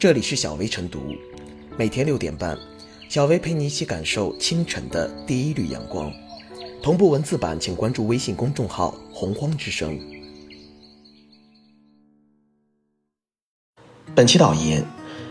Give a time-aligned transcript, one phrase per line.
[0.00, 1.14] 这里是小薇晨读，
[1.76, 2.56] 每天六点半，
[3.10, 6.10] 小薇陪你一起感受清晨的第一缕阳光。
[6.82, 10.00] 同步文字版，请关注微信公众号“洪荒之声”。
[14.16, 14.82] 本期导言：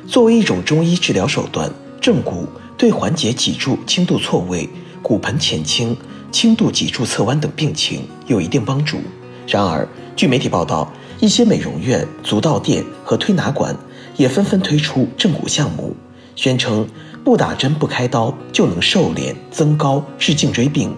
[0.08, 2.46] 作为一种中医治疗手段，正骨
[2.78, 4.70] 对缓解脊柱轻度错位、
[5.02, 5.98] 骨盆前倾、
[6.32, 9.00] 轻度脊柱侧弯等病情有一定帮助。
[9.48, 13.76] 然而，据媒体报道，一些美容院、足道店和推拿馆
[14.20, 15.96] 也纷纷推出正骨项目，
[16.36, 16.86] 宣称
[17.24, 20.94] 不打针、不开刀就能瘦脸、增高、治颈椎病。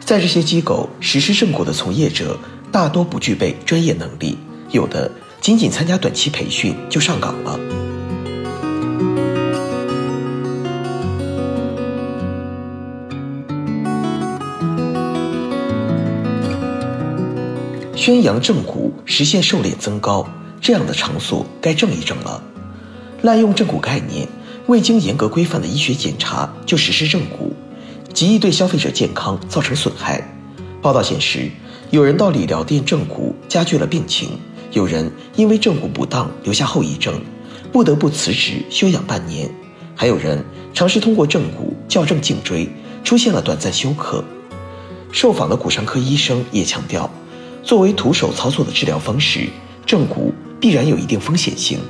[0.00, 2.38] 在这些机构实施正骨的从业者，
[2.72, 4.38] 大多不具备专业能力，
[4.70, 7.60] 有的仅仅参加短期培训就上岗了。
[17.94, 20.26] 宣扬正骨实现瘦脸增高，
[20.58, 22.42] 这样的场所该正一正了。
[23.26, 24.28] 滥用正骨概念，
[24.68, 27.52] 未经严格规范的医学检查就实施正骨，
[28.14, 30.22] 极易对消费者健康造成损害。
[30.80, 31.50] 报道显示，
[31.90, 34.38] 有人到理疗店正骨加剧了病情，
[34.70, 37.20] 有人因为正骨不当留下后遗症，
[37.72, 39.50] 不得不辞职休养半年，
[39.96, 42.68] 还有人尝试通过正骨矫正颈椎，
[43.02, 44.22] 出现了短暂休克。
[45.10, 47.10] 受访的骨伤科医生也强调。
[47.64, 49.48] 作为徒手操作的治疗方式，
[49.84, 51.80] 正骨必然有一定风险性。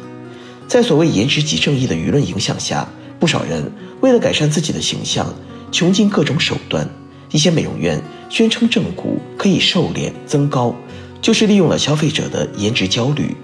[0.76, 2.86] 在所谓颜值即正义的舆论影响下，
[3.18, 5.34] 不少人为了改善自己的形象，
[5.72, 6.86] 穷尽各种手段。
[7.30, 10.76] 一些美容院宣称正骨可以瘦脸增高，
[11.22, 13.34] 就是利用了消费者的颜值焦虑。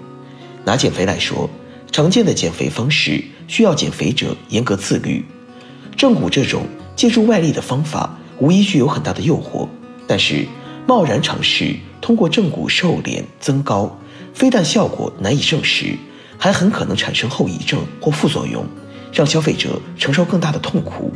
[0.63, 1.49] 拿减肥来说，
[1.91, 5.25] 常见的减肥方式需要减肥者严格自律。
[5.97, 9.67] 正骨这种借助外力的方法，无疑具有很大的诱惑，
[10.05, 10.45] 但是。
[10.85, 13.97] 贸然尝试通过正骨瘦脸增高，
[14.35, 15.97] 非但效果难以证实，
[16.43, 18.65] 还很可能产生后遗症或副作用，
[19.13, 21.09] 让消费者承受更大的痛苦。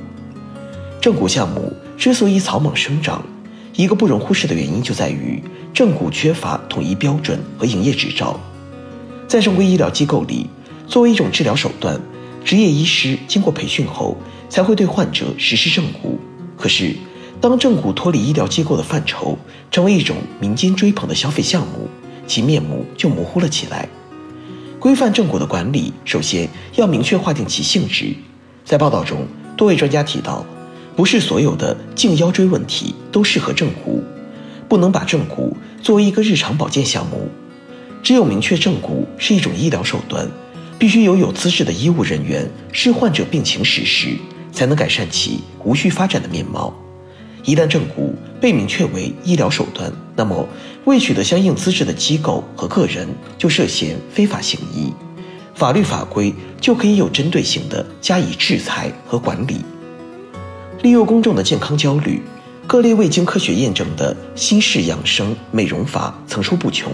[1.01, 3.21] 正骨项目之所以草莽生长，
[3.73, 5.43] 一个不容忽视的原因就在于
[5.73, 8.39] 正骨缺乏统一标准和营业执照。
[9.27, 10.49] 在正规医疗机构里，
[10.87, 11.99] 作为一种治疗手段，
[12.45, 14.15] 执业医师经过培训后
[14.47, 16.17] 才会对患者实施正骨。
[16.57, 16.95] 可是，
[17.41, 19.37] 当正骨脱离医疗机构的范畴，
[19.71, 21.89] 成为一种民间追捧的消费项目，
[22.25, 23.89] 其面目就模糊了起来。
[24.87, 28.15] 规范正骨的管理，首先要明确划定其性质。
[28.63, 29.27] 在报道中，
[29.57, 30.45] 多位专家提到，
[30.95, 34.01] 不是所有的颈腰椎问题都适合正骨，
[34.69, 37.27] 不能把正骨作为一个日常保健项目。
[38.01, 40.25] 只有明确正骨是一种医疗手段，
[40.79, 44.15] 必须由有资质的医务人员视患者病情实施，
[44.53, 46.73] 才能改善其无序发展的面貌。
[47.43, 50.47] 一旦正骨被明确为医疗手段，那么
[50.85, 54.91] 未取得相应资质的机构和个人就涉嫌非法行医，
[55.55, 59.61] 法律法规就可以有针对性的加以制裁和管理。
[60.81, 62.21] 利用公众的健康焦虑，
[62.67, 66.91] 各类未经科学验证的新式养生美容法层出不穷，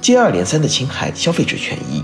[0.00, 2.02] 接二连三地侵害消费者权益。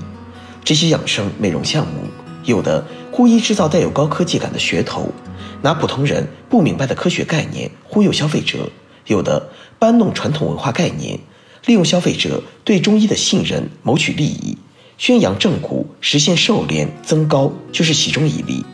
[0.63, 2.03] 这些养生美容项目，
[2.45, 5.11] 有的故意制造带有高科技感的噱头。
[5.63, 8.71] 拿普通人不明白的科学概念忽悠消费者，
[9.07, 11.19] 有的搬弄传统文化概念，
[11.67, 14.57] 利用消费者对中医的信任谋取利益，
[14.97, 18.65] 宣扬正骨实现瘦脸增高就是其中一例。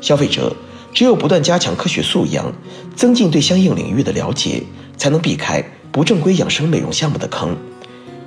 [0.00, 0.54] 消费者
[0.92, 2.52] 只有不断加强科学素养，
[2.94, 4.62] 增进对相应领域的了解，
[4.96, 7.56] 才能避开不正规养生美容项目的坑。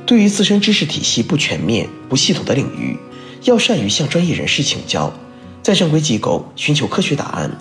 [0.05, 2.97] 对于自身知识体系不全面、不系统的领域，
[3.43, 5.13] 要善于向专业人士请教，
[5.61, 7.51] 在正规机构寻求科学答案。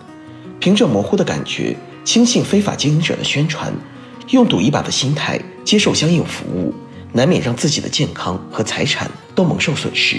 [0.62, 3.74] 凭着模糊的感觉，轻信非法经营者的宣传，
[4.30, 6.72] 用赌一把的心态接受相应服务，
[7.10, 10.18] 难免让自己的健康和财产都蒙受损失。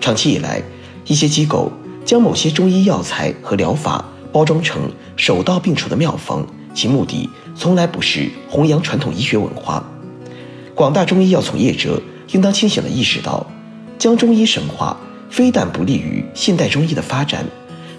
[0.00, 0.60] 长期以来，
[1.06, 1.70] 一些机构
[2.04, 6.44] 将某些中医药材和疗法包装成手到病除的妙方，
[6.74, 9.88] 其目的从来不是弘扬传统医学文化。
[10.74, 12.02] 广大中医药从业者
[12.32, 13.46] 应当清醒地意识到，
[13.96, 14.98] 将中医神话
[15.30, 17.46] 非但不利于现代中医的发展。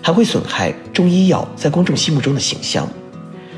[0.04, 2.88] 还会损害中医药在公众心目中的形象。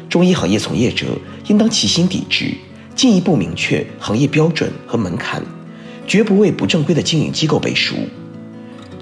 [0.07, 1.07] 中医行业从业者
[1.47, 2.53] 应当齐心抵制，
[2.95, 5.43] 进一步明确行业标准和门槛，
[6.05, 7.95] 绝不为不正规的经营机构背书。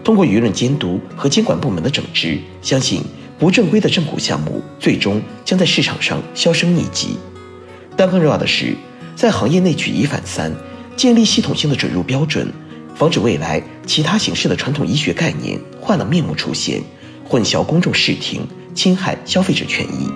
[0.06, 3.02] 通过舆论监督和监管部门的整治，相信
[3.38, 7.18] 不正规的正骨项目最终将在市场上销声匿迹。
[7.98, 8.74] 但更重要的是，
[9.18, 10.50] 在行业内举一反三，
[10.96, 12.52] 建立系统性的准入标准，
[12.96, 16.82] 防止未来其他形式的传统医学概念换了面目出现。
[17.34, 20.08] 混淆公众视听，侵害消费者权益。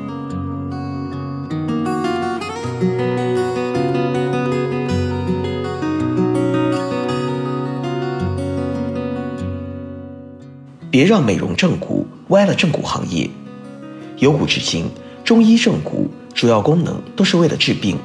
[10.92, 13.28] 别让美容正骨歪了正骨行业。
[14.20, 14.86] 由古至今，
[15.24, 17.98] 中医正骨主要功能都是为了治病，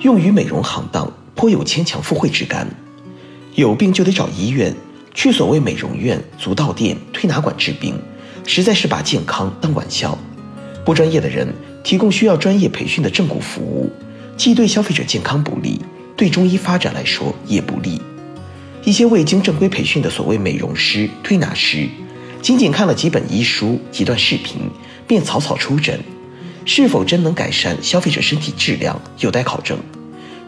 [0.00, 2.68] 用于美容行当颇有牵强附会之感。
[3.54, 4.76] 有病就得找医院，
[5.14, 7.94] 去所谓美容院、足道店、推拿馆治病，
[8.52, 10.18] 实在是把健康当玩笑。
[10.84, 11.46] 不专业的人
[11.84, 13.88] 提供需要专业培训的正骨服务，
[14.36, 15.80] 既对消费者健康不利，
[16.16, 18.02] 对中医发展来说也不利。
[18.82, 21.86] 一些未经正规培训的所谓美容师、推拿师，
[22.42, 24.62] 仅仅看了几本医书、几段视频，
[25.06, 26.00] 便草草出诊，
[26.64, 29.78] 是否真能改善消费者身体质量，有待考证。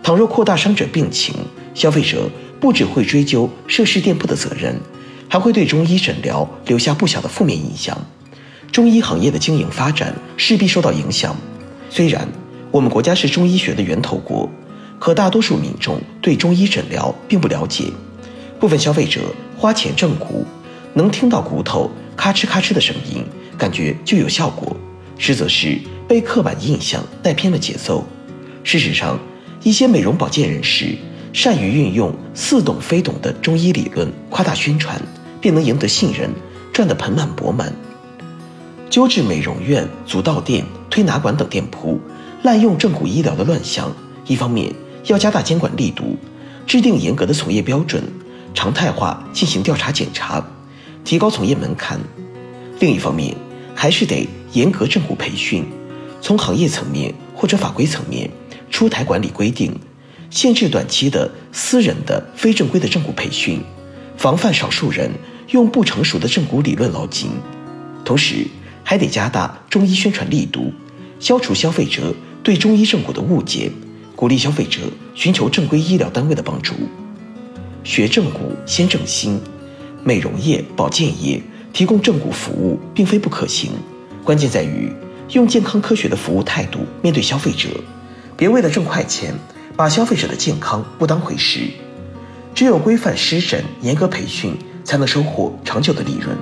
[0.03, 1.33] 倘若扩大伤者病情，
[1.73, 2.29] 消费者
[2.59, 4.75] 不只会追究涉事店铺的责任，
[5.33, 7.97] 还会对中医诊疗留下不小的负面影响。
[8.71, 11.35] 中医行业的经营发展势必受到影响。
[11.89, 12.29] 虽然
[12.71, 14.47] 我们国家是中医学的源头国，
[14.99, 17.85] 可大多数民众对中医诊疗并不了解。
[18.61, 19.23] 部分消费者
[19.57, 20.45] 花钱正骨，
[20.93, 23.25] 能听到骨头咔哧咔哧的声音，
[23.57, 24.77] 感觉就有效果，
[25.17, 28.07] 实则是被刻板印象带偏了节奏。
[28.63, 29.19] 事实上，
[29.63, 30.95] 一些美容保健人士
[31.33, 35.01] 善于运用似懂非懂的中医理论夸大宣传，
[35.43, 36.31] 便能赢得信任，
[36.73, 37.71] 赚得盆满钵满。
[38.89, 42.01] 纠治美容院、足道店、推拿馆等店铺
[42.43, 43.95] 滥用正骨医疗的乱象，
[44.27, 44.73] 一方面
[45.07, 46.17] 要加大监管力度，
[46.67, 48.03] 制定严格的从业标准，
[48.55, 50.47] 常态化进行调查检查，
[51.05, 51.99] 提高从业门槛；
[52.79, 53.35] 另一方面，
[53.75, 55.67] 还是得严格正骨培训，
[56.21, 58.31] 从行业层面或者法规层面
[58.71, 59.75] 出台管理规定，
[60.31, 63.61] 限制短期的私人的非正规的正骨培训，
[64.17, 65.11] 防范少数人
[65.53, 67.31] 用不成熟的正骨理论捞金，
[68.05, 68.47] 同时。
[68.85, 70.73] 还得加大中医宣传力度，
[71.21, 72.13] 消除消费者
[72.43, 73.71] 对中医正骨的误解，
[74.17, 74.81] 鼓励消费者
[75.15, 76.75] 寻求正规医疗单位的帮助。
[77.85, 79.41] 学正骨先正心，
[80.03, 81.41] 美容业、保健业
[81.73, 83.71] 提供正骨服务并非不可行，
[84.25, 84.91] 关键在于
[85.31, 87.69] 用健康科学的服务态度面对消费者，
[88.37, 89.33] 别为了挣快钱
[89.77, 91.61] 把消费者的健康不当回事。
[92.53, 94.55] 只有规范施诊、严格培训，
[94.85, 96.37] 才能收获长久的利润。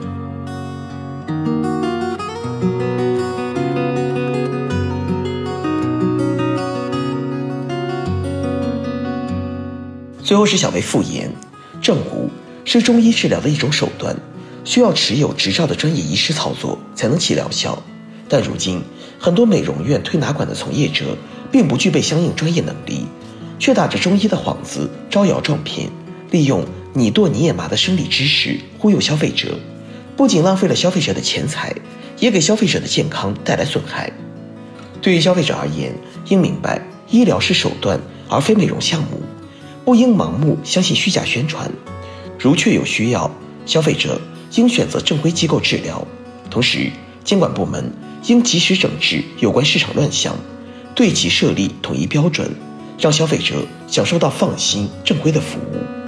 [10.22, 11.28] 最后是小薇复言，
[11.82, 12.30] 正骨
[12.64, 14.16] 是中医治疗的一种手段，
[14.64, 17.76] 需要持有执照的专业医师操作才能起疗效。
[18.28, 18.80] 但如今
[19.18, 21.16] 很多美容院、推拿馆的从业者
[21.50, 23.06] 并不具备相应专业能力，
[23.58, 25.90] 却打着中医的幌子招摇撞骗，
[26.30, 29.58] 利用你剁你也麻的生理知识忽悠消费者，
[30.16, 31.72] 不仅浪费了消费者的钱财，
[32.18, 34.12] 也给消费者的健康带来损害。
[35.00, 35.94] 对于消费者而言，
[36.28, 39.22] 应明白医疗是手段而非美容项目。
[39.84, 41.70] 不应盲目相信虚假宣传，
[42.38, 43.30] 如确有需要，
[43.66, 44.20] 消费者
[44.54, 46.06] 应选择正规机构治疗。
[46.50, 46.90] 同时，
[47.24, 47.92] 监管部门
[48.26, 50.36] 应及时整治有关市场乱象，
[50.94, 52.50] 对其设立统一标准，
[52.98, 55.99] 让消费者享受到放心正规的服务。